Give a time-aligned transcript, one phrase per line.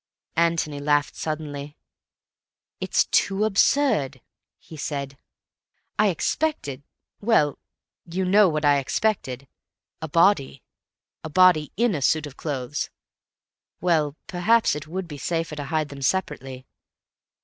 [0.35, 1.77] Antony laughed suddenly.
[2.79, 4.19] "It's too absurd,"
[4.57, 5.15] he said.
[5.99, 7.59] "I expected—well,
[8.07, 9.47] you know what I expected.
[10.01, 10.63] A body.
[11.23, 12.89] A body in a suit of clothes.
[13.79, 16.65] Well, perhaps it would be safer to hide them separately.